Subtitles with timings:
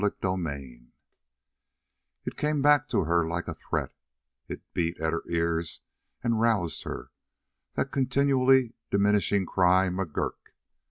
[0.01, 0.79] CHAPTER 34
[2.25, 3.91] It came back to her like a threat;
[4.47, 5.81] it beat at her ears
[6.23, 7.11] and roused her,
[7.75, 10.53] that continually diminishing cry: "McGurk!"